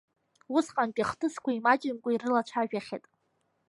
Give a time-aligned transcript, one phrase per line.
[0.55, 3.05] Усҟантәи ахҭысқәа имаҷымкәа ирылацәажәахьеит.